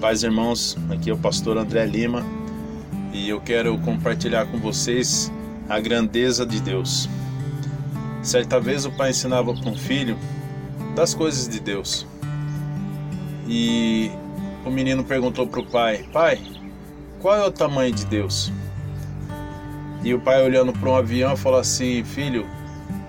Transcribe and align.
Paz, 0.00 0.22
irmãos, 0.22 0.78
aqui 0.90 1.10
é 1.10 1.12
o 1.12 1.18
pastor 1.18 1.58
André 1.58 1.84
Lima 1.84 2.24
e 3.12 3.28
eu 3.28 3.40
quero 3.40 3.76
compartilhar 3.78 4.46
com 4.46 4.56
vocês 4.56 5.32
a 5.68 5.80
grandeza 5.80 6.46
de 6.46 6.60
Deus. 6.60 7.08
Certa 8.22 8.60
vez 8.60 8.86
o 8.86 8.92
pai 8.92 9.10
ensinava 9.10 9.52
para 9.52 9.68
um 9.68 9.76
filho 9.76 10.16
das 10.94 11.14
coisas 11.14 11.48
de 11.48 11.58
Deus 11.58 12.06
e 13.48 14.08
o 14.64 14.70
menino 14.70 15.02
perguntou 15.02 15.48
para 15.48 15.58
o 15.58 15.66
pai: 15.66 16.04
Pai, 16.12 16.40
qual 17.18 17.34
é 17.34 17.44
o 17.44 17.50
tamanho 17.50 17.92
de 17.92 18.06
Deus? 18.06 18.52
E 20.04 20.14
o 20.14 20.20
pai, 20.20 20.40
olhando 20.44 20.72
para 20.72 20.90
um 20.90 20.94
avião, 20.94 21.36
falou 21.36 21.58
assim: 21.58 22.04
Filho, 22.04 22.46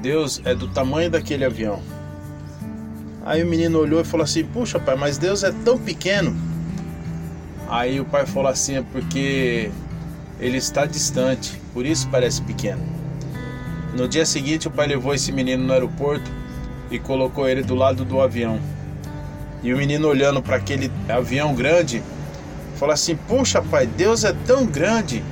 Deus 0.00 0.40
é 0.46 0.54
do 0.54 0.66
tamanho 0.68 1.10
daquele 1.10 1.44
avião. 1.44 1.82
Aí 3.22 3.42
o 3.42 3.46
menino 3.46 3.78
olhou 3.78 4.00
e 4.00 4.04
falou 4.04 4.24
assim: 4.24 4.46
Puxa, 4.46 4.80
pai, 4.80 4.96
mas 4.96 5.18
Deus 5.18 5.44
é 5.44 5.52
tão 5.52 5.78
pequeno. 5.78 6.49
Aí 7.70 8.00
o 8.00 8.04
pai 8.04 8.26
falou 8.26 8.50
assim: 8.50 8.74
É 8.74 8.82
porque 8.82 9.70
ele 10.40 10.58
está 10.58 10.84
distante, 10.86 11.56
por 11.72 11.86
isso 11.86 12.08
parece 12.08 12.42
pequeno. 12.42 12.82
No 13.96 14.08
dia 14.08 14.26
seguinte, 14.26 14.66
o 14.66 14.70
pai 14.70 14.88
levou 14.88 15.14
esse 15.14 15.30
menino 15.30 15.64
no 15.64 15.72
aeroporto 15.72 16.28
e 16.90 16.98
colocou 16.98 17.48
ele 17.48 17.62
do 17.62 17.76
lado 17.76 18.04
do 18.04 18.20
avião. 18.20 18.58
E 19.62 19.72
o 19.72 19.76
menino 19.76 20.08
olhando 20.08 20.42
para 20.42 20.56
aquele 20.56 20.90
avião 21.08 21.54
grande, 21.54 22.02
falou 22.74 22.92
assim: 22.92 23.14
Puxa, 23.14 23.62
pai, 23.62 23.86
Deus 23.86 24.24
é 24.24 24.32
tão 24.32 24.66
grande. 24.66 25.22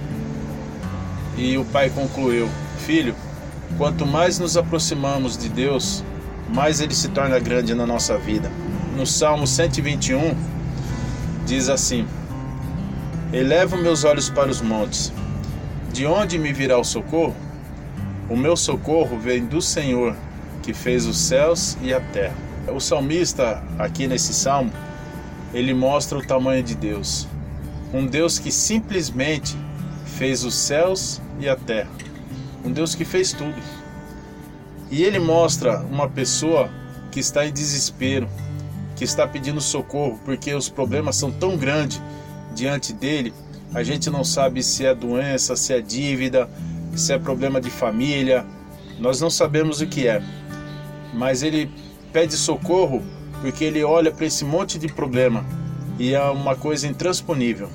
E 1.36 1.58
o 1.58 1.64
pai 1.64 1.90
concluiu: 1.90 2.48
Filho, 2.78 3.16
quanto 3.76 4.06
mais 4.06 4.38
nos 4.38 4.56
aproximamos 4.56 5.36
de 5.36 5.48
Deus, 5.48 6.04
mais 6.54 6.80
ele 6.80 6.94
se 6.94 7.08
torna 7.08 7.40
grande 7.40 7.74
na 7.74 7.84
nossa 7.84 8.16
vida. 8.16 8.48
No 8.96 9.04
Salmo 9.04 9.44
121, 9.44 10.36
diz 11.44 11.68
assim: 11.68 12.06
Elevo 13.30 13.76
meus 13.76 14.04
olhos 14.04 14.30
para 14.30 14.50
os 14.50 14.62
montes. 14.62 15.12
De 15.92 16.06
onde 16.06 16.38
me 16.38 16.50
virá 16.50 16.78
o 16.78 16.84
socorro? 16.84 17.36
O 18.26 18.34
meu 18.34 18.56
socorro 18.56 19.18
vem 19.18 19.44
do 19.44 19.60
Senhor, 19.60 20.16
que 20.62 20.72
fez 20.72 21.04
os 21.04 21.18
céus 21.18 21.76
e 21.82 21.92
a 21.92 22.00
terra. 22.00 22.34
O 22.74 22.80
salmista, 22.80 23.62
aqui 23.78 24.06
nesse 24.06 24.32
salmo, 24.32 24.72
ele 25.52 25.74
mostra 25.74 26.16
o 26.16 26.24
tamanho 26.24 26.62
de 26.62 26.74
Deus. 26.74 27.28
Um 27.92 28.06
Deus 28.06 28.38
que 28.38 28.50
simplesmente 28.50 29.54
fez 30.16 30.42
os 30.42 30.54
céus 30.54 31.20
e 31.38 31.50
a 31.50 31.54
terra. 31.54 31.90
Um 32.64 32.72
Deus 32.72 32.94
que 32.94 33.04
fez 33.04 33.34
tudo. 33.34 33.60
E 34.90 35.04
ele 35.04 35.18
mostra 35.18 35.80
uma 35.80 36.08
pessoa 36.08 36.70
que 37.10 37.20
está 37.20 37.44
em 37.46 37.52
desespero, 37.52 38.26
que 38.96 39.04
está 39.04 39.26
pedindo 39.26 39.60
socorro 39.60 40.18
porque 40.24 40.54
os 40.54 40.70
problemas 40.70 41.16
são 41.16 41.30
tão 41.30 41.58
grandes 41.58 42.00
diante 42.58 42.92
dele. 42.92 43.32
A 43.72 43.82
gente 43.82 44.10
não 44.10 44.24
sabe 44.24 44.62
se 44.62 44.84
é 44.84 44.94
doença, 44.94 45.54
se 45.56 45.72
é 45.72 45.80
dívida, 45.80 46.48
se 46.96 47.12
é 47.12 47.18
problema 47.18 47.60
de 47.60 47.70
família. 47.70 48.44
Nós 48.98 49.20
não 49.20 49.30
sabemos 49.30 49.80
o 49.80 49.86
que 49.86 50.08
é. 50.08 50.22
Mas 51.14 51.42
ele 51.42 51.70
pede 52.12 52.34
socorro 52.36 53.02
porque 53.40 53.64
ele 53.64 53.84
olha 53.84 54.10
para 54.10 54.26
esse 54.26 54.44
monte 54.44 54.78
de 54.78 54.88
problema 54.88 55.44
e 55.98 56.14
é 56.14 56.22
uma 56.22 56.56
coisa 56.56 56.86
intransponível. 56.86 57.68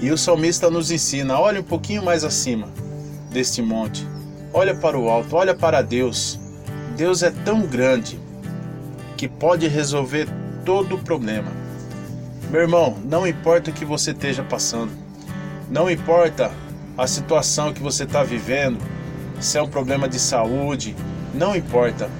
E 0.00 0.10
o 0.10 0.18
salmista 0.18 0.70
nos 0.70 0.90
ensina: 0.90 1.38
olhe 1.38 1.58
um 1.58 1.64
pouquinho 1.64 2.02
mais 2.02 2.24
acima 2.24 2.68
deste 3.30 3.62
monte 3.62 4.06
Olha 4.54 4.74
para 4.74 4.98
o 4.98 5.08
alto, 5.08 5.34
olha 5.34 5.54
para 5.54 5.80
Deus. 5.80 6.38
Deus 6.94 7.22
é 7.22 7.30
tão 7.30 7.62
grande 7.62 8.20
que 9.16 9.26
pode 9.26 9.66
resolver 9.66 10.28
todo 10.62 10.96
o 10.96 10.98
problema. 10.98 11.61
Meu 12.52 12.60
irmão, 12.60 12.98
não 13.06 13.26
importa 13.26 13.70
o 13.70 13.72
que 13.72 13.82
você 13.82 14.10
esteja 14.10 14.42
passando, 14.42 14.92
não 15.70 15.90
importa 15.90 16.52
a 16.98 17.06
situação 17.06 17.72
que 17.72 17.82
você 17.82 18.04
está 18.04 18.22
vivendo, 18.22 18.78
se 19.40 19.56
é 19.56 19.62
um 19.62 19.68
problema 19.70 20.06
de 20.06 20.18
saúde, 20.18 20.94
não 21.32 21.56
importa. 21.56 22.10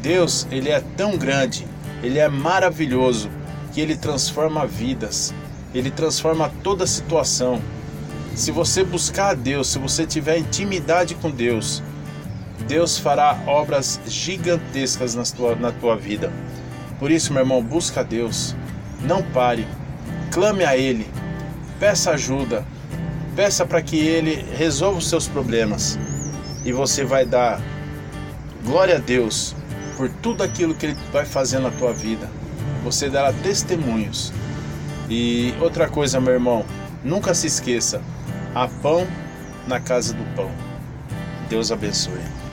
Deus, 0.00 0.46
ele 0.50 0.70
é 0.70 0.80
tão 0.96 1.18
grande, 1.18 1.66
ele 2.02 2.18
é 2.18 2.30
maravilhoso 2.30 3.28
que 3.74 3.80
ele 3.82 3.94
transforma 3.94 4.66
vidas, 4.66 5.34
ele 5.74 5.90
transforma 5.90 6.50
toda 6.62 6.86
situação. 6.86 7.60
Se 8.34 8.50
você 8.50 8.82
buscar 8.82 9.32
a 9.32 9.34
Deus, 9.34 9.68
se 9.68 9.78
você 9.78 10.06
tiver 10.06 10.38
intimidade 10.38 11.14
com 11.14 11.30
Deus, 11.30 11.82
Deus 12.66 12.96
fará 12.96 13.38
obras 13.46 14.00
gigantescas 14.06 15.14
na 15.14 15.24
tua, 15.24 15.54
na 15.54 15.72
tua 15.72 15.94
vida. 15.94 16.32
Por 16.98 17.10
isso, 17.10 17.34
meu 17.34 17.42
irmão, 17.42 17.62
busca 17.62 18.00
a 18.00 18.02
Deus. 18.02 18.56
Não 19.04 19.22
pare. 19.22 19.66
Clame 20.32 20.64
a 20.64 20.76
Ele. 20.76 21.06
Peça 21.78 22.12
ajuda. 22.12 22.64
Peça 23.36 23.66
para 23.66 23.82
que 23.82 23.98
Ele 23.98 24.44
resolva 24.56 24.98
os 24.98 25.08
seus 25.08 25.28
problemas. 25.28 25.98
E 26.64 26.72
você 26.72 27.04
vai 27.04 27.26
dar 27.26 27.60
glória 28.64 28.96
a 28.96 28.98
Deus 28.98 29.54
por 29.96 30.08
tudo 30.08 30.42
aquilo 30.42 30.74
que 30.74 30.86
Ele 30.86 30.96
vai 31.12 31.26
fazer 31.26 31.58
na 31.58 31.70
tua 31.70 31.92
vida. 31.92 32.28
Você 32.82 33.08
dará 33.08 33.32
testemunhos. 33.32 34.32
E 35.08 35.54
outra 35.60 35.88
coisa, 35.88 36.20
meu 36.20 36.32
irmão, 36.32 36.64
nunca 37.02 37.34
se 37.34 37.46
esqueça: 37.46 38.00
há 38.54 38.66
pão 38.66 39.06
na 39.66 39.80
casa 39.80 40.14
do 40.14 40.24
pão. 40.34 40.50
Deus 41.48 41.70
abençoe. 41.70 42.43